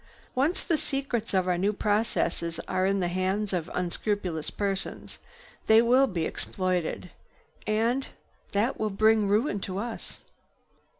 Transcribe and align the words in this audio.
"Once 0.33 0.63
the 0.63 0.77
secrets 0.79 1.31
of 1.31 1.47
our 1.47 1.59
new 1.59 1.71
processes 1.71 2.59
are 2.67 2.87
in 2.87 3.01
the 3.01 3.07
hands 3.07 3.53
of 3.53 3.69
unscrupulous 3.71 4.49
persons, 4.49 5.19
they 5.67 5.79
will 5.79 6.07
be 6.07 6.25
exploited. 6.25 7.11
And 7.67 8.07
that 8.51 8.79
will 8.79 8.89
bring 8.89 9.27
ruin 9.27 9.59
to 9.59 9.77
us. 9.77 10.17